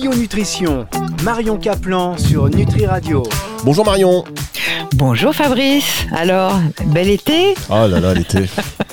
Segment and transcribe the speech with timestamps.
[0.00, 0.12] Bio
[1.24, 3.24] Marion Caplan sur Nutri Radio.
[3.64, 4.24] Bonjour Marion.
[4.94, 6.06] Bonjour Fabrice.
[6.16, 6.54] Alors,
[6.86, 8.44] bel été Oh là là, l'été.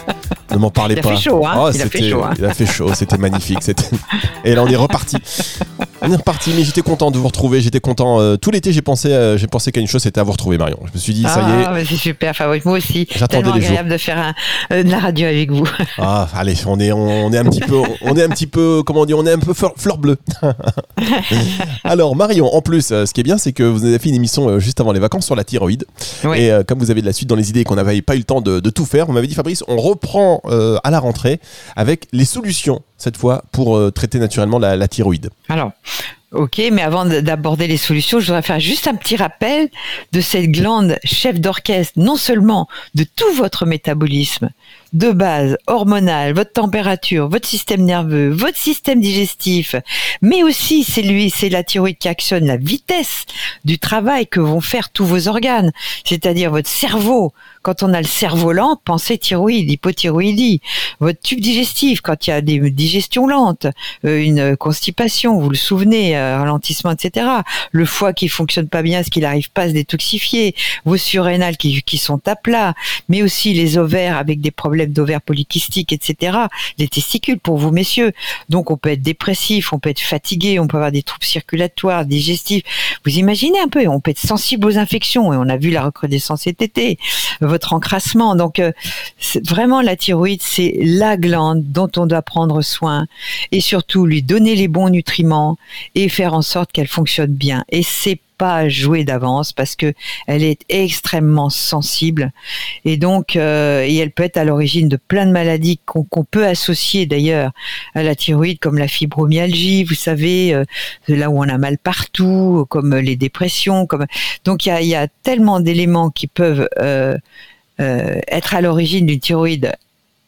[0.52, 1.10] ne m'en parlez pas.
[1.10, 2.24] Il a fait chaud, hein oh, Il a fait chaud.
[2.24, 2.34] Hein.
[2.40, 3.60] Il a fait chaud, c'était magnifique.
[4.44, 5.18] Et là, on est reparti.
[6.08, 7.62] On est reparti, mais j'étais content de vous retrouver.
[7.62, 8.20] J'étais content.
[8.20, 10.58] Euh, tout l'été, j'ai pensé, euh, j'ai pensé qu'à une chose, c'était à vous retrouver,
[10.58, 10.78] Marion.
[10.86, 11.66] Je me suis dit, ça y est.
[11.66, 12.64] Ah, c'est super, Fabrice.
[12.64, 13.08] Moi aussi.
[13.16, 14.34] J'attendais les agréable de faire
[14.72, 15.68] euh, de la radio avec vous.
[15.98, 19.02] Ah, allez, on est, on, est un petit peu, on est un petit peu, comment
[19.02, 20.18] on dit, on est un peu fleur, bleue.
[21.84, 24.60] Alors, Marion, en plus, ce qui est bien, c'est que vous avez fait une émission
[24.60, 25.86] juste avant les vacances sur la thyroïde.
[26.36, 28.20] Et comme vous avez de la suite dans les idées et qu'on n'avait pas eu
[28.20, 30.42] le temps de, de tout faire, vous m'avez dit, Fabrice, on reprend
[30.84, 31.40] à la rentrée
[31.76, 35.30] avec les solutions cette fois pour euh, traiter naturellement la, la thyroïde.
[35.50, 35.72] Alors,
[36.36, 39.70] Ok, mais avant d'aborder les solutions, je voudrais faire juste un petit rappel
[40.12, 44.50] de cette glande chef d'orchestre, non seulement de tout votre métabolisme
[44.92, 49.76] de base, hormonal, votre température, votre système nerveux, votre système digestif,
[50.22, 53.26] mais aussi c'est lui, c'est la thyroïde qui actionne la vitesse
[53.64, 55.72] du travail que vont faire tous vos organes,
[56.04, 57.34] c'est-à-dire votre cerveau.
[57.66, 60.62] Quand on a le cerveau lent, pensez thyroïde, hypothyroïdie.
[61.00, 63.66] Votre tube digestif, quand il y a des digestions lentes,
[64.06, 67.26] euh, une constipation, vous le souvenez, euh, ralentissement, etc.
[67.72, 70.54] Le foie qui fonctionne pas bien, ce qu'il n'arrive pas à se détoxifier,
[70.86, 72.76] vos surrénales qui, qui sont à plat,
[73.10, 76.38] mais aussi les ovaires avec des problèmes d'ovaires polykystiques, etc.
[76.78, 78.12] Les testicules pour vous, messieurs.
[78.48, 82.06] Donc on peut être dépressif, on peut être fatigué, on peut avoir des troubles circulatoires,
[82.06, 82.62] digestifs.
[83.06, 85.84] Vous imaginez un peu, on peut être sensible aux infections et on a vu la
[85.84, 87.00] recrudescence cet été,
[87.74, 88.36] encrassement.
[88.36, 88.72] Donc euh,
[89.48, 93.08] vraiment la thyroïde, c'est la glande dont on doit prendre soin
[93.52, 95.58] et surtout lui donner les bons nutriments
[95.96, 97.64] et faire en sorte qu'elle fonctionne bien.
[97.70, 99.94] Et c'est pas jouer d'avance parce que
[100.28, 102.32] elle est extrêmement sensible.
[102.84, 106.46] Et donc euh, et elle peut être à l'origine de plein de maladies qu'on peut
[106.46, 107.52] associer d'ailleurs
[107.94, 110.64] à la thyroïde comme la fibromyalgie vous savez euh,
[111.08, 113.88] là où on a mal partout comme les dépressions
[114.44, 117.18] donc il y a, y a, tellement d'éléments qui peuvent euh,
[117.80, 119.74] être à l'origine d'une thyroïde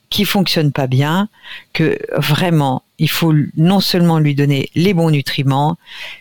[0.09, 1.29] qui fonctionne pas bien,
[1.73, 5.78] que vraiment il faut non seulement lui donner les bons nutriments,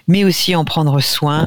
[0.09, 1.47] mais aussi en prendre soin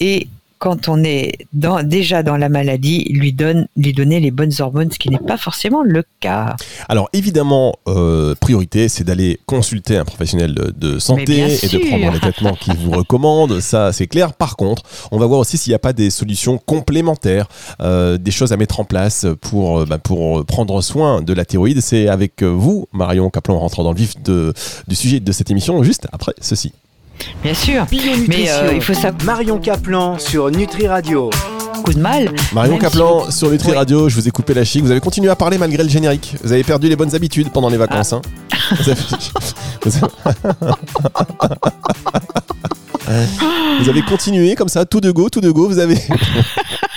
[0.00, 0.28] et
[0.64, 1.46] quand on est
[1.84, 5.36] déjà dans la maladie, lui, donne, lui donner les bonnes hormones, ce qui n'est pas
[5.36, 6.56] forcément le cas.
[6.88, 12.18] Alors évidemment, euh, priorité, c'est d'aller consulter un professionnel de, santé et de prendre les
[12.18, 14.32] traitements qu'il vous recommande, ça c'est clair.
[14.32, 17.46] Par contre, on va voir aussi s'il n'y a pas des solutions complémentaires,
[17.82, 21.44] euh, des choses à mettre en place pour, euh, bah, pour prendre soin de la
[21.44, 21.82] thyroïde.
[21.82, 24.54] C'est avec vous, Marion Caplan, rentrant dans le vif de,
[24.88, 26.72] du sujet de cette émission, juste après ceci.
[27.42, 27.86] Bien sûr.
[28.28, 29.22] Mais euh, il faut savoir.
[29.24, 31.30] Marion Caplan sur Nutri Radio.
[31.84, 32.30] Coup de mal.
[32.52, 34.82] Marion Caplan sur Nutri Radio, je vous ai coupé la chic.
[34.82, 36.36] Vous avez continué à parler malgré le générique.
[36.42, 38.14] Vous avez perdu les bonnes habitudes pendant les vacances.
[38.14, 38.20] Ah.
[38.20, 38.22] Hein.
[43.80, 45.68] vous avez continué comme ça, tout de go, tout de go.
[45.68, 45.98] Vous avez.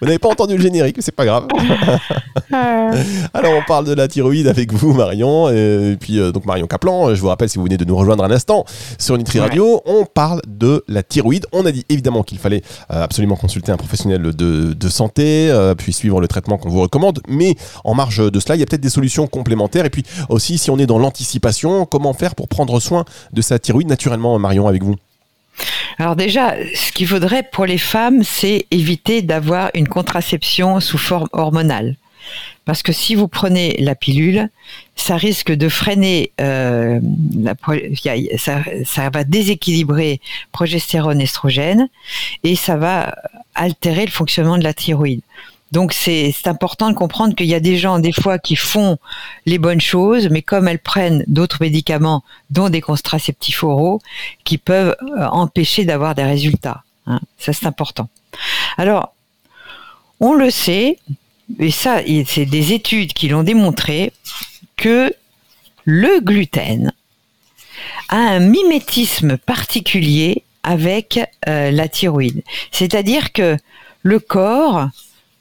[0.00, 1.46] Vous n'avez pas entendu le générique, mais c'est pas grave.
[3.34, 7.14] Alors on parle de la thyroïde avec vous, Marion, et puis euh, donc Marion Caplan.
[7.14, 8.64] Je vous rappelle si vous venez de nous rejoindre un instant
[8.98, 11.46] sur Nutri Radio, on parle de la thyroïde.
[11.52, 15.92] On a dit évidemment qu'il fallait euh, absolument consulter un professionnel de, santé, euh, puis
[15.92, 17.20] suivre le traitement qu'on vous recommande.
[17.28, 19.84] Mais en marge de cela, il y a peut-être des solutions complémentaires.
[19.84, 23.58] Et puis aussi, si on est dans l'anticipation, comment faire pour prendre soin de sa
[23.58, 24.96] thyroïde naturellement, Marion, avec vous?
[25.98, 31.28] Alors déjà, ce qu'il faudrait pour les femmes, c'est éviter d'avoir une contraception sous forme
[31.32, 31.96] hormonale.
[32.64, 34.48] Parce que si vous prenez la pilule,
[34.96, 36.98] ça risque de freiner, euh,
[38.86, 41.88] ça va déséquilibrer progestérone, estrogène,
[42.42, 43.14] et ça va
[43.54, 45.20] altérer le fonctionnement de la thyroïde.
[45.74, 48.96] Donc c'est important de comprendre qu'il y a des gens des fois qui font
[49.44, 54.00] les bonnes choses, mais comme elles prennent d'autres médicaments, dont des contraceptifs oraux,
[54.44, 56.84] qui peuvent euh, empêcher d'avoir des résultats.
[57.08, 57.18] Hein.
[57.38, 58.08] Ça c'est important.
[58.76, 59.14] Alors,
[60.20, 61.00] on le sait,
[61.58, 64.12] et ça c'est des études qui l'ont démontré,
[64.76, 65.12] que
[65.84, 66.92] le gluten
[68.10, 71.18] a un mimétisme particulier avec
[71.48, 72.44] euh, la thyroïde.
[72.70, 73.56] C'est-à-dire que
[74.04, 74.88] le corps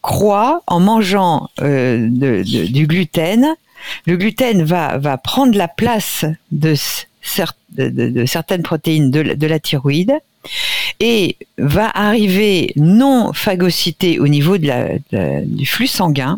[0.03, 3.55] croit en mangeant euh, du gluten,
[4.05, 6.75] le gluten va, prendre la place de,
[7.23, 10.13] certaines protéines de, la thyroïde
[10.99, 16.37] et va arriver non phagocyté au niveau du flux sanguin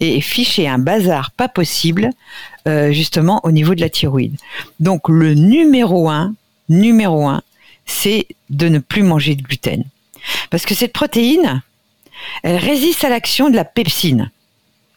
[0.00, 2.10] et ficher un bazar pas possible
[2.66, 4.36] euh, justement au niveau de la thyroïde.
[4.80, 6.34] Donc le numéro un,
[6.68, 7.42] numéro un,
[7.86, 9.84] c'est de ne plus manger de gluten.
[10.50, 11.62] Parce que cette protéine,
[12.42, 14.30] elle résiste à l'action de la pepsine.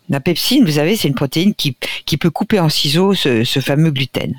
[0.10, 1.76] La pepsine, vous savez, c'est une protéine qui,
[2.18, 4.36] peut couper en ciseaux ce, fameux gluten,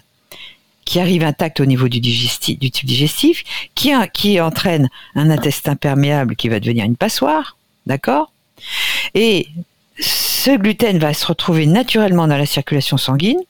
[0.84, 3.44] qui arrive intact au niveau du, tube digestif,
[3.74, 8.32] qui, qui entraîne un intestin perméable qui va devenir une passoire, d'accord?
[9.14, 9.48] Et
[10.00, 13.40] ce gluten va se retrouver naturellement dans la circulation sanguine,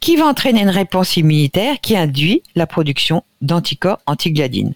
[0.00, 4.74] qui va entraîner une réponse immunitaire qui induit la production d'anticorps antigladines.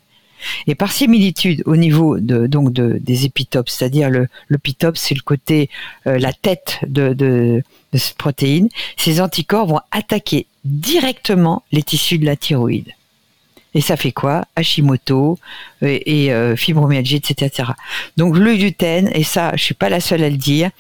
[0.67, 4.59] Et par similitude au niveau de, donc de, des épitopes, c'est-à-dire le, le
[4.95, 5.71] c'est le côté,
[6.07, 7.63] euh, la tête de, de,
[7.95, 12.93] cette protéine, ces anticorps vont attaquer directement les tissus de la thyroïde.
[13.77, 14.47] Et ça fait quoi?
[14.57, 15.39] Hashimoto
[15.83, 17.73] euh, et, euh, fibromyalgie, etc.,
[18.17, 20.71] Donc le gluten, et ça, je suis pas la seule à le dire.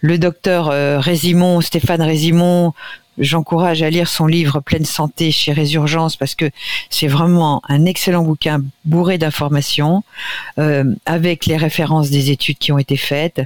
[0.00, 2.72] Le docteur euh, Résimon, Stéphane Résimon,
[3.18, 6.50] j'encourage à lire son livre Pleine santé chez Résurgence parce que
[6.90, 10.02] c'est vraiment un excellent bouquin bourré d'informations
[10.58, 13.42] euh, avec les références des études qui ont été faites.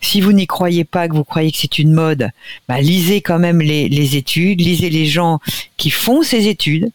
[0.00, 2.30] Si vous n'y croyez pas, que vous croyez que c'est une mode,
[2.68, 5.40] bah, lisez quand même les, les études, lisez les gens
[5.76, 6.90] qui font ces études.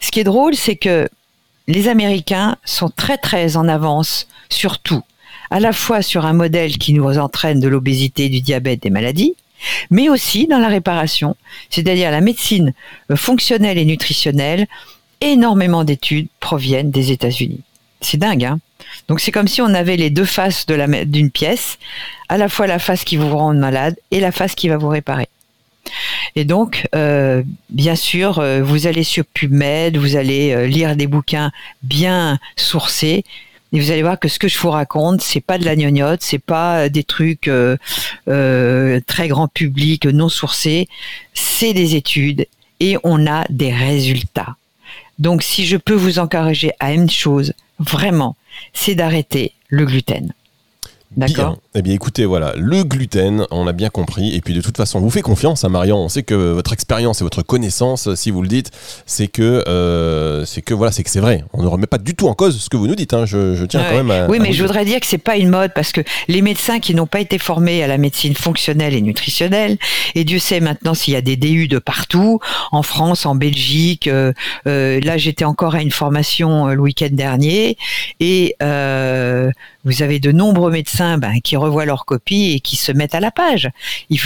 [0.00, 1.08] Ce qui est drôle, c'est que
[1.68, 5.02] les Américains sont très très en avance sur tout,
[5.50, 9.34] à la fois sur un modèle qui nous entraîne de l'obésité, du diabète, des maladies,
[9.90, 11.36] mais aussi dans la réparation,
[11.68, 12.72] c'est-à-dire la médecine
[13.10, 14.66] euh, fonctionnelle et nutritionnelle.
[15.20, 17.60] Énormément d'études proviennent des États-Unis.
[18.00, 18.58] C'est dingue, hein
[19.08, 21.78] Donc c'est comme si on avait les deux faces d'une pièce,
[22.30, 24.88] à la fois la face qui vous rend malade et la face qui va vous
[24.88, 25.28] réparer.
[26.36, 31.50] Et donc, euh, bien sûr, euh, vous allez sur PubMed, vous allez lire des bouquins
[31.82, 33.24] bien sourcés
[33.72, 36.22] et vous allez voir que ce que je vous raconte, c'est pas de la gnognotte,
[36.22, 37.76] c'est pas euh, des trucs euh,
[38.28, 40.88] euh, très grand public, non sourcés.
[41.34, 42.46] C'est des études
[42.80, 44.56] et on a des résultats.
[45.18, 48.36] Donc, si je peux vous encourager à une chose, vraiment,
[48.72, 50.32] c'est d'arrêter le gluten.
[51.16, 51.58] D'accord?
[51.76, 54.34] Eh bien, écoutez, voilà, le gluten, on a bien compris.
[54.34, 55.98] Et puis, de toute façon, on vous fait confiance, hein, Marion.
[55.98, 58.72] On sait que votre expérience et votre connaissance, si vous le dites,
[59.06, 61.44] c'est que, euh, c'est que, voilà, c'est que c'est vrai.
[61.52, 63.14] On ne remet pas du tout en cause ce que vous nous dites.
[63.14, 63.24] Hein.
[63.24, 64.26] Je, tiens quand même à.
[64.26, 66.92] Oui, mais je voudrais dire que c'est pas une mode parce que les médecins qui
[66.92, 69.78] n'ont pas été formés à la médecine fonctionnelle et nutritionnelle,
[70.16, 72.40] et Dieu sait maintenant s'il y a des DU de partout,
[72.72, 74.08] en France, en Belgique.
[74.08, 74.32] Euh,
[74.66, 77.76] euh, là, j'étais encore à une formation le week-end dernier
[78.18, 78.56] et
[79.84, 83.20] vous avez de nombreux médecins ben, qui revoient leur copie et qui se mettent à
[83.20, 83.70] la page.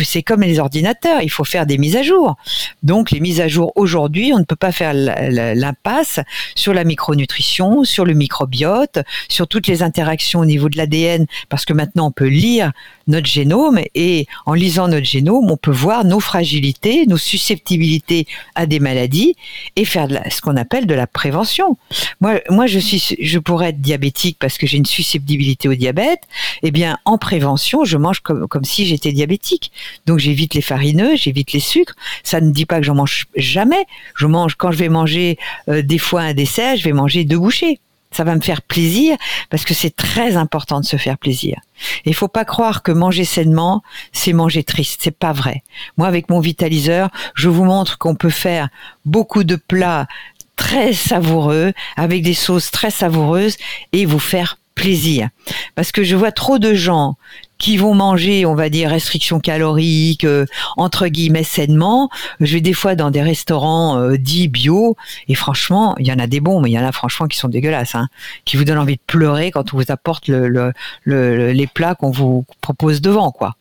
[0.04, 2.36] C'est comme les ordinateurs, il faut faire des mises à jour.
[2.82, 6.20] Donc les mises à jour aujourd'hui, on ne peut pas faire l'impasse
[6.54, 8.98] sur la micronutrition, sur le microbiote,
[9.28, 12.72] sur toutes les interactions au niveau de l'ADN, parce que maintenant on peut lire
[13.06, 18.66] notre génome et en lisant notre génome, on peut voir nos fragilités, nos susceptibilités à
[18.66, 19.36] des maladies
[19.76, 21.76] et faire ce qu'on appelle de la prévention.
[22.20, 26.20] Moi, moi, je suis, je pourrais être diabétique parce que j'ai une susceptibilité au diabète.
[26.62, 29.72] Eh bien, en prévention, je mange comme, si j'étais diabétique.
[30.04, 31.94] Donc, j'évite les farineux, j'évite les sucres.
[32.22, 33.86] Ça ne dit pas que j'en mange jamais.
[34.14, 35.38] Je mange quand je vais manger
[35.70, 37.80] euh, des fois un dessert, je vais manger deux bouchées
[38.14, 39.16] ça va me faire plaisir
[39.50, 41.58] parce que c'est très important de se faire plaisir.
[42.04, 43.82] Il faut pas croire que manger sainement,
[44.12, 45.00] c'est manger triste.
[45.02, 45.64] C'est pas vrai.
[45.96, 48.68] Moi, avec mon vitaliseur, je vous montre qu'on peut faire
[49.04, 50.06] beaucoup de plats
[50.54, 53.56] très savoureux avec des sauces très savoureuses
[53.92, 55.28] et vous faire plaisir.
[55.74, 57.16] Parce que je vois trop de gens
[57.58, 60.44] qui vont manger, on va dire, restriction calorique, euh,
[60.76, 62.10] entre guillemets sainement.
[62.40, 64.96] Je vais des fois dans des restaurants euh, dits bio,
[65.28, 67.38] et franchement, il y en a des bons, mais il y en a franchement qui
[67.38, 68.08] sont dégueulasses, hein,
[68.44, 70.72] qui vous donnent envie de pleurer quand on vous apporte le,
[71.06, 73.54] les plats qu'on vous propose devant, quoi.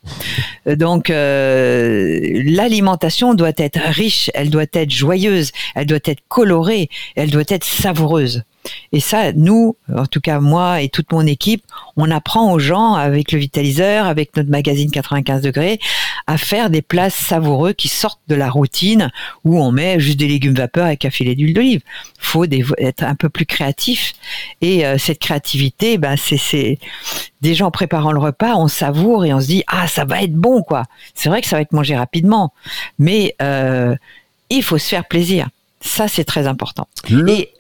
[0.66, 7.30] Donc, euh, l'alimentation doit être riche, elle doit être joyeuse, elle doit être colorée, elle
[7.30, 8.44] doit être savoureuse.
[8.92, 11.64] Et ça, nous, en tout cas moi et toute mon équipe,
[11.98, 15.80] on apprend aux gens avec le vitaliseur, avec notre magazine 95 degrés,
[16.28, 19.12] à faire des plats savoureux qui sortent de la routine
[19.44, 21.82] où on met juste des légumes vapeur avec un filet d'huile d'olive.
[22.20, 24.14] Faut être un peu plus créatif.
[24.62, 26.78] Et euh, cette créativité, ben c'est
[27.42, 30.34] des gens préparant le repas, on savoure et on se dit ah ça va être
[30.34, 30.84] bon quoi.
[31.14, 32.54] C'est vrai que ça va être mangé rapidement,
[33.00, 33.96] mais euh,
[34.50, 35.50] il faut se faire plaisir.
[35.82, 36.88] Ça c'est très important
[37.28, 37.53] et,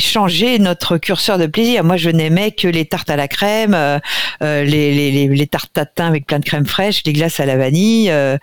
[0.00, 1.84] changer notre curseur de plaisir.
[1.84, 3.98] Moi, je n'aimais que les tartes à la crème, euh,
[4.42, 7.56] euh, les, les, les, tartes tatin avec plein de crème fraîche, les glaces à la
[7.56, 8.10] vanille.
[8.10, 8.36] Euh,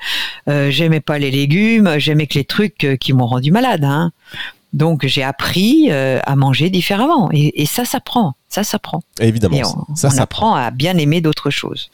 [0.48, 3.84] euh j'aimais pas les légumes, j'aimais que les trucs qui m'ont rendu malade.
[3.84, 4.12] Hein.
[4.74, 7.30] Donc, j'ai appris à manger différemment.
[7.34, 8.36] Et, et ça s'apprend.
[8.48, 9.02] Ça s'apprend.
[9.20, 9.86] Évidemment.
[9.90, 11.90] on, ça, on apprend à bien aimer d'autres choses.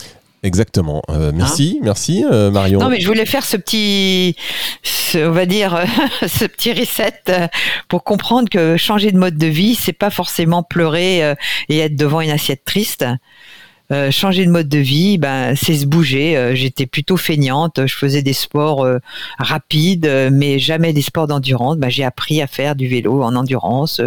[0.48, 1.02] Exactement.
[1.10, 2.80] Euh, merci, hein merci euh, Marion.
[2.80, 4.38] Non, mais je voulais faire ce petit,
[5.16, 5.84] on va dire,
[6.26, 7.48] ce petit reset euh,
[7.90, 11.36] pour comprendre que changer de mode de vie, c'est pas forcément pleurer
[11.68, 13.06] et être devant une assiette triste.
[13.92, 16.36] Euh, changer de mode de vie, ben, c'est se bouger.
[16.36, 17.86] Euh, j'étais plutôt feignante.
[17.86, 19.00] Je faisais des sports euh,
[19.40, 21.78] rapides, mais jamais des sports d'endurance.
[21.78, 24.02] Ben, j'ai appris à faire du vélo en endurance.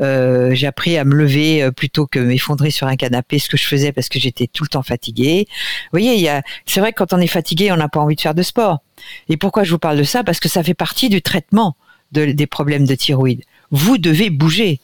[0.00, 3.92] j'ai appris à me lever plutôt que m'effondrer sur un canapé, ce que je faisais
[3.92, 5.46] parce que j'étais tout le temps fatiguée.
[5.92, 6.30] Vous voyez,
[6.66, 8.80] c'est vrai que quand on est fatigué, on n'a pas envie de faire de sport.
[9.28, 10.24] Et pourquoi je vous parle de ça?
[10.24, 11.76] Parce que ça fait partie du traitement
[12.12, 14.80] des problèmes de thyroïde vous devez bouger.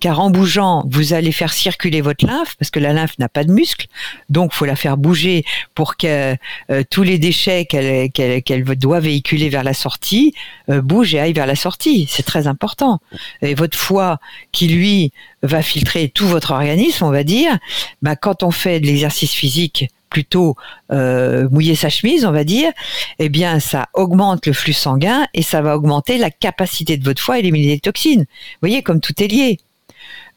[0.00, 3.44] Car en bougeant, vous allez faire circuler votre lymphe, parce que la lymphe n'a pas
[3.44, 3.86] de muscle,
[4.28, 6.36] donc faut la faire bouger pour que
[6.70, 10.34] euh, tous les déchets qu'elle doit véhiculer vers la sortie
[10.68, 12.06] euh, bougent et aillent vers la sortie.
[12.10, 13.00] C'est très important.
[13.42, 14.18] Et votre foie,
[14.52, 15.12] qui lui
[15.42, 17.58] va filtrer tout votre organisme, on va dire,
[18.02, 20.54] bah, quand on fait de l'exercice physique plutôt
[20.92, 22.70] euh, mouiller sa chemise, on va dire,
[23.18, 27.20] eh bien, ça augmente le flux sanguin et ça va augmenter la capacité de votre
[27.20, 28.20] foie à éliminer les toxines.
[28.20, 29.58] Vous voyez, comme tout est lié.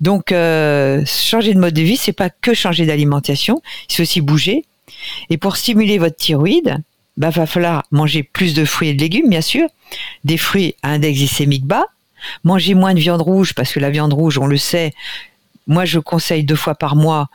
[0.02, 4.66] Donc, euh, changer de mode de vie, c'est pas que changer d'alimentation, c'est aussi bouger.
[5.30, 6.78] Et pour stimuler votre thyroïde,
[7.16, 9.68] bah, va falloir manger plus de fruits et de légumes, bien sûr,
[10.24, 11.86] des fruits à index glycémique bas,
[12.44, 14.92] manger moins de viande rouge parce que la viande rouge, on le sait,
[15.68, 17.28] moi, je conseille deux fois par mois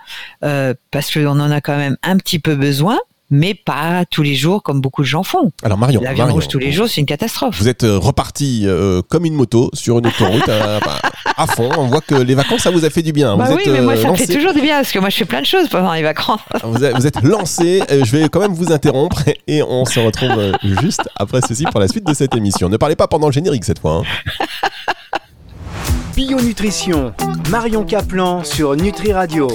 [0.45, 2.99] euh, parce qu'on en a quand même un petit peu besoin
[3.35, 5.53] mais pas tous les jours comme beaucoup de gens font.
[5.63, 7.59] Alors Marion, la viande rouge tous les jours, c'est une catastrophe.
[7.59, 10.47] Vous êtes euh, reparti euh, comme une moto sur une autoroute
[11.37, 11.71] à, fond.
[11.79, 13.39] On voit que les vacances, ça vous a fait du bien.
[13.39, 15.25] Bah oui, mais moi ça me fait toujours du bien parce que moi je fais
[15.25, 16.41] plein de choses pendant les vacances.
[16.63, 17.83] Vous êtes, vous êtes lancé.
[17.89, 21.89] Je vais quand même vous interrompre et on se retrouve juste après ceci pour la
[21.89, 22.69] suite de cette émission.
[22.69, 24.03] Ne parlez pas pendant le générique cette fois.
[24.03, 24.45] Hein.
[26.15, 27.13] Bio Nutrition,
[27.51, 29.49] Marion Caplan sur Nutri Radio.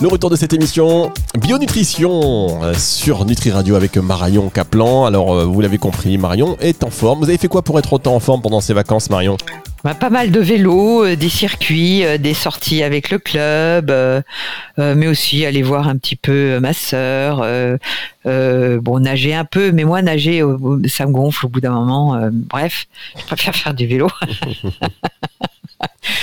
[0.00, 5.04] Le retour de cette émission Bionutrition euh, sur Nutri Radio avec Marion Caplan.
[5.04, 7.18] Alors, euh, vous l'avez compris, Marion est en forme.
[7.18, 9.36] Vous avez fait quoi pour être autant en forme pendant ces vacances, Marion?
[9.84, 13.92] Bah, Pas mal de vélo, euh, des circuits, des sorties avec le club,
[14.78, 17.46] mais aussi aller voir un petit peu ma sœur.
[18.24, 20.42] bon, nager un peu, mais moi, nager,
[20.88, 22.18] ça me gonfle au bout d'un moment.
[22.32, 22.86] bref,
[23.18, 24.08] je préfère faire du vélo.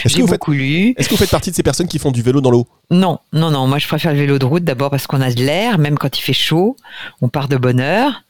[0.06, 0.94] J'ai beaucoup lu.
[0.98, 2.68] Est-ce que vous faites partie de ces personnes qui font du vélo dans l'eau?
[2.92, 3.68] Non, non, non.
[3.68, 6.18] Moi, je préfère le vélo de route d'abord parce qu'on a de l'air, même quand
[6.18, 6.76] il fait chaud.
[7.22, 8.24] On part de bonne heure.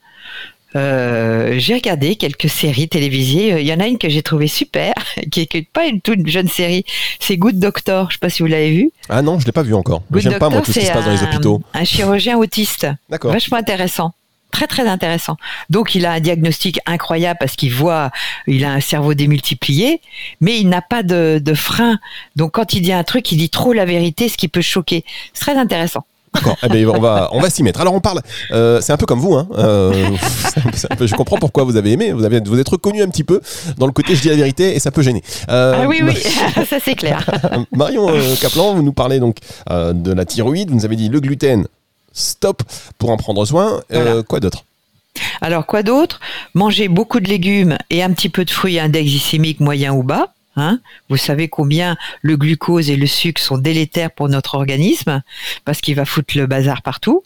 [0.75, 3.59] Euh, j'ai regardé quelques séries télévisées.
[3.59, 4.93] Il y en a une que j'ai trouvée super,
[5.31, 6.85] qui n'est pas une toute jeune série.
[7.19, 8.05] C'est Good Doctor.
[8.05, 8.91] Je ne sais pas si vous l'avez vu.
[9.09, 10.03] Ah non, je l'ai pas vu encore.
[10.15, 11.61] J'aime pas moi tout ce qui se passe dans les hôpitaux.
[11.73, 12.87] Un chirurgien autiste.
[13.09, 13.31] D'accord.
[13.31, 14.13] Vachement intéressant
[14.57, 15.37] très très intéressant.
[15.69, 18.09] Donc il a un diagnostic incroyable parce qu'il voit,
[18.47, 20.01] il a un cerveau démultiplié,
[20.41, 21.99] mais il n'a pas de, frein.
[22.35, 25.05] Donc quand il dit un truc, il dit trop la vérité, ce qui peut choquer.
[25.33, 26.05] C'est très intéressant.
[26.33, 27.81] D'accord, eh ben, on va, on va s'y mettre.
[27.81, 28.21] Alors on parle,
[28.51, 29.47] euh, c'est un peu comme vous, hein.
[29.57, 29.93] Euh,
[31.01, 33.39] je comprends pourquoi vous avez aimé, vous, avez, vous êtes reconnu un petit peu
[33.77, 35.23] dans le côté je dis la vérité et ça peut gêner.
[35.49, 36.15] Euh, ah oui, oui,
[36.69, 37.29] ça c'est clair.
[37.71, 38.07] Marion
[38.41, 39.37] Kaplan, vous nous parlez donc
[39.69, 41.67] de la thyroïde, vous nous avez dit le gluten,
[42.17, 42.63] stop
[42.97, 43.81] pour en prendre soin.
[43.93, 44.65] Euh, quoi d'autre?
[45.41, 46.19] Alors, quoi d'autre?
[46.53, 50.03] Manger beaucoup de légumes et un petit peu de fruits à index glycémique moyen ou
[50.03, 50.33] bas.
[50.55, 55.21] Hein Vous savez combien le glucose et le sucre sont délétères pour notre organisme
[55.65, 57.23] parce qu'il va foutre le bazar partout.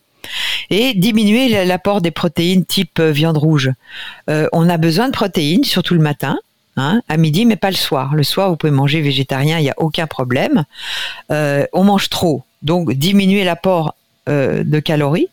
[0.70, 3.72] Et diminuer l'apport des protéines type euh, viande rouge.
[4.30, 6.38] Euh, on a besoin de protéines, surtout le matin.
[6.78, 8.16] Hein, à midi, mais pas le soir.
[8.16, 10.64] Le soir, vous pouvez manger végétarien, il n'y a aucun problème.
[11.30, 13.94] on mange trop, donc diminuer l'apport
[14.32, 15.28] euh, de calories.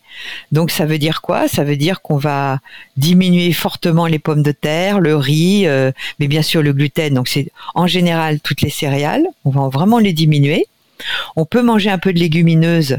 [0.51, 1.47] Donc ça veut dire quoi?
[1.47, 2.59] Ça veut dire qu'on va
[2.97, 7.13] diminuer fortement les pommes de terre, le riz, euh, mais bien sûr le gluten.
[7.13, 9.25] Donc c'est en général toutes les céréales.
[9.45, 10.65] On va vraiment les diminuer.
[11.37, 12.97] On peut manger un peu de légumineuses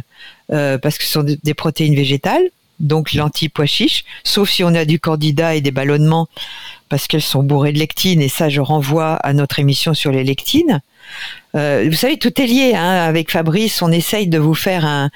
[0.52, 4.75] euh, parce que ce sont des protéines végétales, donc lentilles, pois chiches, sauf si on
[4.75, 6.28] a du candida et des ballonnements
[6.88, 8.23] parce qu'elles sont bourrées de lectines.
[8.23, 10.80] Et ça, je renvoie à notre émission sur les lectines.
[11.57, 12.75] Euh, vous savez, tout est lié.
[12.75, 13.07] Hein.
[13.09, 15.11] Avec Fabrice, on essaye de vous faire un,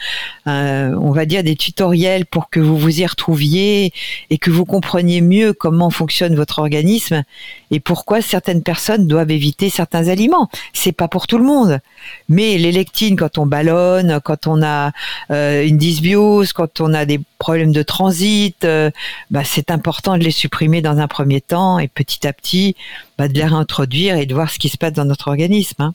[0.47, 3.93] on va dire, des tutoriels pour que vous vous y retrouviez
[4.31, 7.23] et que vous compreniez mieux comment fonctionne votre organisme
[7.71, 10.49] et pourquoi certaines personnes doivent éviter certains aliments.
[10.73, 11.81] C'est pas pour tout le monde,
[12.29, 14.93] mais les lectines, quand on ballonne, quand on a
[15.31, 18.91] euh, une dysbiose, quand on a des problèmes de transit, euh,
[19.31, 22.76] bah, c'est important de les supprimer dans un premier temps et petit à petit
[23.18, 25.83] bah, de les réintroduire et de voir ce qui se passe dans notre organisme.
[25.83, 25.94] Hein.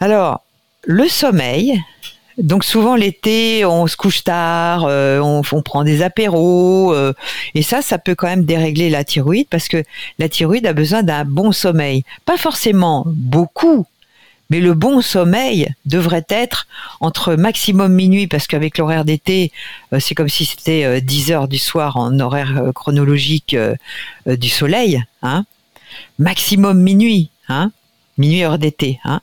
[0.00, 0.42] Alors,
[0.82, 1.80] le sommeil,
[2.38, 7.12] donc souvent l'été, on se couche tard, euh, on, prend des apéros, euh,
[7.54, 9.84] et ça, ça peut quand même dérégler la thyroïde parce que
[10.18, 12.02] la thyroïde a besoin d'un bon sommeil.
[12.24, 13.86] Pas forcément beaucoup,
[14.50, 16.66] mais le bon sommeil devrait être
[17.00, 19.52] entre maximum minuit, parce qu'avec l'horaire d'été,
[19.92, 23.56] euh, c'est comme si c'était 10 heures du soir en horaire chronologique
[24.26, 25.44] du soleil, hein.
[26.18, 27.72] Maximum minuit, hein
[28.18, 29.00] minuit heure d'été.
[29.04, 29.20] Hein.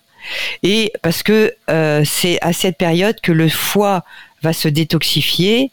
[0.63, 4.03] Et parce que euh, c'est à cette période que le foie
[4.41, 5.71] va se détoxifier.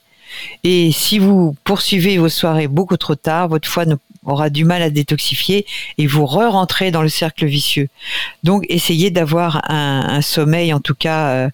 [0.62, 3.84] Et si vous poursuivez vos soirées beaucoup trop tard, votre foie
[4.24, 7.88] aura du mal à détoxifier et vous re-rentrez dans le cercle vicieux.
[8.44, 11.50] Donc essayez d'avoir un, sommeil en tout cas euh,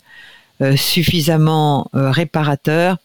[0.63, 2.99] euh, suffisamment euh, réparateur.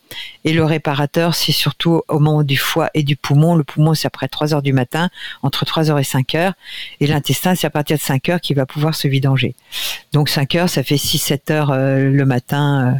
[0.46, 3.56] Et le réparateur, c'est surtout au moment du foie et du poumon.
[3.56, 5.10] Le poumon, c'est après 3 heures du matin,
[5.42, 6.54] entre 3 heures et 5 heures.
[7.00, 9.56] Et l'intestin, c'est à partir de 5 heures qu'il va pouvoir se vidanger.
[10.14, 12.96] Donc 5 heures, ça fait 6-7 heures euh, le matin.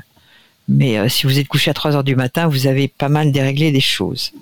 [0.68, 3.72] mais si vous êtes couché à 3 heures du matin, vous avez pas mal déréglé
[3.72, 4.34] des choses.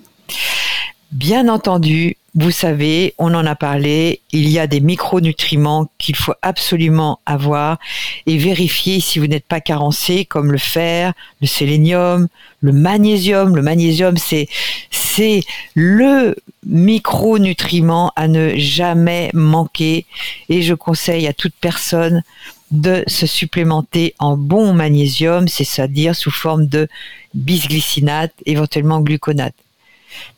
[1.12, 6.34] Bien entendu, vous savez, on en a parlé, il y a des micronutriments qu'il faut
[6.42, 7.78] absolument avoir
[8.26, 12.28] et vérifier si vous n'êtes pas carencé, comme le fer, le sélénium,
[12.60, 13.56] le magnésium.
[13.56, 14.46] Le magnésium, c'est,
[14.90, 15.42] c'est
[15.74, 20.04] le micronutriment à ne jamais manquer
[20.50, 22.22] et je conseille à toute personne
[22.70, 26.88] de se supplémenter en bon magnésium, c'est-à-dire sous forme de
[27.32, 29.54] bisglycinate, éventuellement gluconate.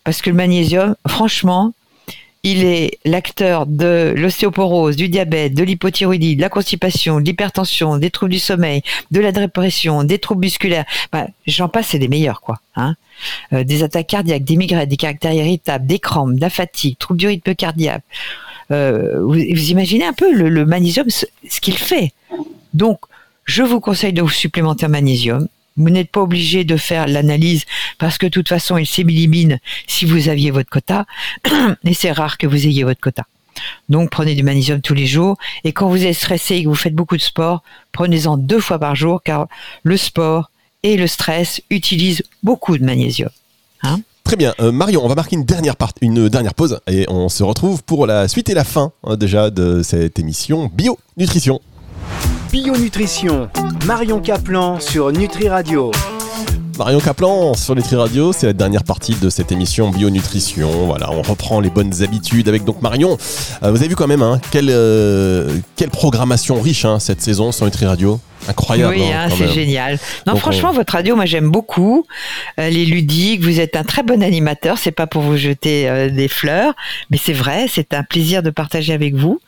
[0.05, 1.73] Parce que le magnésium, franchement,
[2.43, 8.11] il est l'acteur de l'ostéoporose, du diabète, de l'hypothyroïdie, de la constipation, de l'hypertension, des
[8.11, 10.87] troubles du sommeil, de la dépression, des troubles musculaires.
[11.13, 12.61] Bah, J'en passe, c'est des meilleurs, quoi.
[12.77, 12.97] Hein
[13.53, 17.21] euh, des attaques cardiaques, des migraines, des caractères irritables, des crampes, de la fatigue, troubles
[17.21, 18.05] du rythme cardiaque.
[18.71, 22.13] Euh, vous, imaginez un peu le, magnésium, ce, ce qu'il fait.
[22.73, 23.01] Donc,
[23.45, 25.49] je vous conseille de vous supplémenter en magnésium.
[25.77, 27.65] Vous n'êtes pas obligé de faire l'analyse
[27.99, 31.07] parce que de toute façon, il s'élimine si vous aviez votre quota.
[31.85, 33.25] Et c'est rare que vous ayez votre quota.
[33.89, 35.37] Donc prenez du magnésium tous les jours.
[35.65, 37.63] Et quand vous êtes stressé et que vous faites beaucoup de sport,
[37.93, 39.49] prenez-en deux fois par jour car
[39.83, 40.51] le sport
[40.83, 43.31] et le stress utilisent beaucoup de magnésium.
[43.83, 44.01] Hein?
[44.25, 48.07] Très bien, euh, Marion, on va marquer une dernière, pause et on se retrouve pour
[48.07, 51.61] la suite et la fin hein, déjà de cette émission Bio Nutrition.
[52.51, 53.49] Bio Nutrition,
[53.87, 55.93] Marion Caplan sur Nutri Radio.
[56.77, 60.87] Marion Caplan sur Nutri Radio, c'est la dernière partie de cette émission Bio Nutrition.
[60.87, 63.19] Voilà, on reprend les bonnes habitudes avec donc Marion.
[63.63, 67.53] Euh, vous avez vu quand même hein, quelle, euh, quelle programmation riche hein, cette saison
[67.53, 68.19] sur Nutri Radio.
[68.51, 68.95] Incroyable.
[68.95, 69.99] Oui, hein, c'est génial.
[70.27, 72.07] Non, franchement, votre radio, moi, j'aime beaucoup.
[72.57, 73.43] Elle est ludique.
[73.43, 74.79] Vous êtes un très bon animateur.
[74.79, 76.75] C'est pas pour vous jeter euh, des fleurs,
[77.11, 77.67] mais c'est vrai.
[77.69, 79.41] C'est un plaisir de partager avec vous.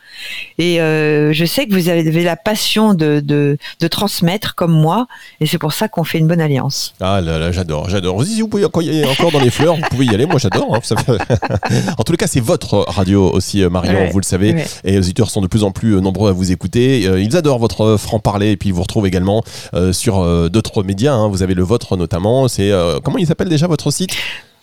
[0.57, 5.07] Et euh, je sais que vous avez la passion de, de, de transmettre comme moi,
[5.39, 6.93] et c'est pour ça qu'on fait une bonne alliance.
[7.01, 8.23] Ah là là, j'adore, j'adore.
[8.23, 10.25] Si vous pouvez y encore dans les fleurs, vous pouvez y aller.
[10.25, 10.75] Moi, j'adore.
[10.75, 10.79] Hein.
[11.97, 14.09] en tous les cas, c'est votre radio aussi, euh, Marion.
[14.11, 14.63] vous le savez.
[14.83, 17.01] Et les auditeurs sont de plus en plus nombreux à vous écouter.
[17.01, 21.13] Ils adorent votre franc parler, et puis vous retrouve également euh, sur euh, d'autres médias.
[21.13, 21.27] Hein.
[21.27, 22.47] Vous avez le vôtre notamment.
[22.47, 24.11] C'est euh, comment il s'appelle déjà votre site?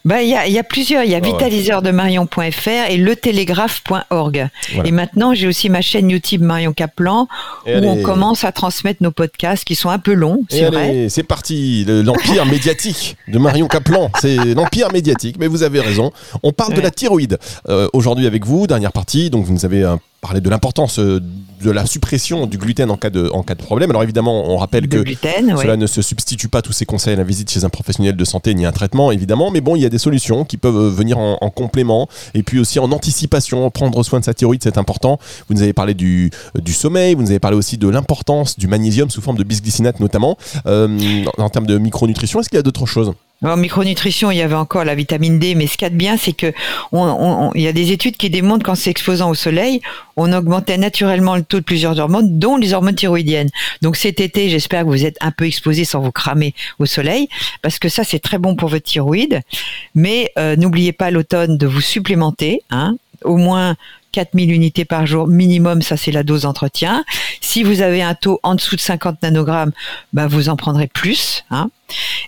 [0.03, 1.05] Bah, il y, a, y a plusieurs.
[1.05, 4.49] Il y a ah Marion.fr et letélégraphe.org.
[4.85, 7.29] Et maintenant, j'ai aussi ma chaîne YouTube Marion Caplan
[7.67, 11.09] où on commence à transmettre nos podcasts qui sont un peu longs, c'est vrai.
[11.11, 14.11] C'est parti, l'empire médiatique de Marion Caplan.
[14.21, 16.13] C'est l'empire médiatique, mais vous avez raison.
[16.43, 17.37] On parle de la thyroïde
[17.93, 19.29] aujourd'hui avec vous, dernière partie.
[19.29, 21.21] Donc, vous nous avez un parler de l'importance euh,
[21.63, 23.91] de la suppression du gluten en cas de, en cas de problème.
[23.91, 25.05] Alors évidemment, on rappelle que
[25.61, 28.25] cela ne se substitue pas tous ces conseils à la visite chez un professionnel de
[28.25, 29.51] santé ni un traitement, évidemment.
[29.51, 32.59] Mais bon, il y a des solutions qui peuvent euh, venir en, complément et puis
[32.59, 33.71] aussi en anticipation.
[33.71, 35.19] Prendre soin de sa thyroïde, c'est important.
[35.49, 38.59] Vous nous avez parlé du, euh, du sommeil, vous nous avez parlé aussi de l'importance
[38.59, 40.37] du magnésium sous forme de bisglycinate notamment.
[40.67, 43.13] en termes de micronutrition, est-ce qu'il y a d'autres choses?
[43.43, 45.97] En micronutrition, il y avait encore la vitamine D, mais ce qu'il y a de
[45.97, 46.53] bien, c'est que
[46.93, 49.81] il y a des études qui démontrent qu'en s'exposant au soleil,
[50.17, 53.49] on augmentait naturellement le taux de plusieurs hormones, dont les hormones thyroïdiennes.
[53.81, 57.29] Donc cet été, j'espère que vous êtes un peu exposé sans vous cramer au soleil,
[57.63, 59.41] parce que ça, c'est très bon pour votre thyroïde.
[59.95, 63.77] Mais euh, n'oubliez pas l'automne de vous supplémenter, hein, au moins
[64.13, 67.05] 4000 unités par jour minimum, ça c'est la dose d'entretien.
[67.41, 69.73] Si vous avez un taux en dessous de 50 nanogrammes,
[70.13, 71.45] bah vous en prendrez plus.
[71.51, 71.71] Hein.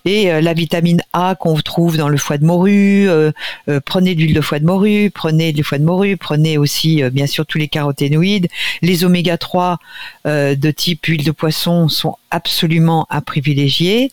[0.04, 3.30] Et euh, la vitamine A qu'on trouve dans le foie de morue, euh,
[3.68, 7.02] euh, prenez de l'huile de foie de morue, prenez du foie de morue, prenez aussi
[7.10, 8.48] bien sûr tous les caroténoïdes.
[8.82, 9.78] Les oméga 3
[10.24, 14.10] de type huile de poisson sont absolument à privilégier.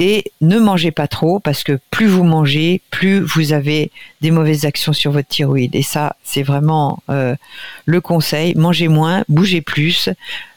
[0.00, 3.90] Et ne mangez pas trop parce que plus vous mangez, plus vous avez
[4.20, 5.74] des mauvaises actions sur votre thyroïde.
[5.74, 7.02] Et ça, c'est vraiment
[7.86, 8.54] le conseil.
[8.54, 10.08] Mangez moins, bougez plus,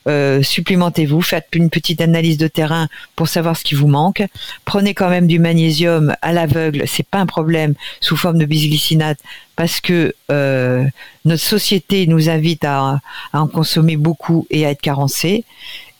[0.08, 4.24] euh, supplémentez-vous, faites une petite analyse de terrain pour savoir ce qui vous manque.
[4.66, 9.20] Prenez quand même du magnésium à l'aveugle, c'est pas un problème sous forme de bisglycinate
[9.56, 10.86] parce que euh,
[11.26, 13.00] notre société nous invite à,
[13.34, 15.44] en consommer beaucoup et à être carencé.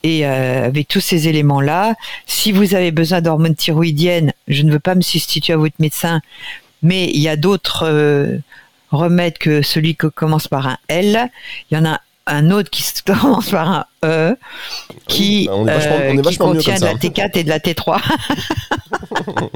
[0.02, 1.94] Et euh, avec tous ces éléments-là,
[2.26, 6.20] si vous avez besoin d'hormones thyroïdiennes, je ne veux pas me substituer à votre médecin,
[6.82, 8.40] mais il y a d'autres
[8.90, 11.30] remèdes que celui qui commence par un L.
[11.70, 14.36] Il y en a un autre qui commence par un E,
[15.08, 17.58] qui, on est vachement- on est euh, qui contient de la T4 et de la
[17.58, 18.00] T3.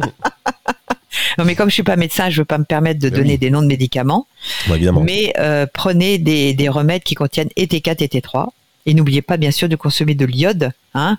[1.38, 3.32] non, mais comme je suis pas médecin, je veux pas me permettre de Ben donner
[3.32, 3.38] oui.
[3.38, 4.26] des noms de médicaments.
[4.72, 5.00] Évidemment.
[5.02, 8.48] Mais euh, prenez des, des remèdes qui contiennent et T4 et T3.
[8.86, 11.18] Et n'oubliez pas bien sûr de consommer de l'iode hein,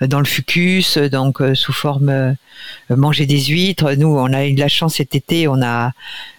[0.00, 2.32] dans le fucus, donc euh, sous forme euh,
[2.90, 3.92] manger des huîtres.
[3.94, 5.92] Nous, on a eu de la chance cet été, on a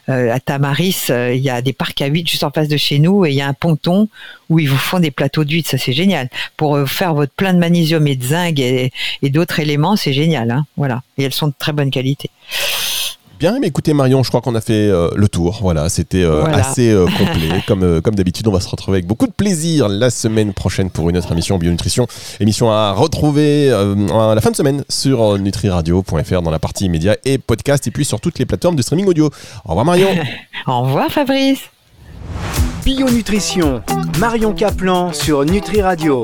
[0.09, 2.77] euh, à Tamaris, euh, il y a des parcs à huîtres juste en face de
[2.77, 4.07] chez nous et il y a un ponton
[4.49, 5.69] où ils vous font des plateaux d'huîtres.
[5.69, 9.29] Ça c'est génial pour euh, faire votre plein de magnésium et de zinc et, et
[9.29, 9.97] d'autres éléments.
[9.97, 11.03] C'est génial, hein, voilà.
[11.17, 12.29] Et elles sont de très bonne qualité.
[13.39, 15.59] Bien, mais écoutez Marion, je crois qu'on a fait euh, le tour.
[15.61, 16.57] Voilà, c'était euh, Voilà.
[16.57, 17.61] assez euh, complet.
[17.67, 20.89] comme euh, comme d'habitude, on va se retrouver avec beaucoup de plaisir la semaine prochaine
[20.89, 22.07] pour une autre émission Bionutrition.
[22.39, 23.95] Émission à retrouver euh,
[24.31, 28.05] à la fin de semaine sur nutriradio.fr dans la partie médias et podcast et puis
[28.05, 29.29] sur toutes les plateformes de streaming audio.
[29.65, 30.09] Au revoir Marion.
[30.67, 31.59] Au revoir Fabrice.
[32.83, 33.81] Bio Nutrition,
[34.17, 36.15] Marion Caplan sur Nutri Radio.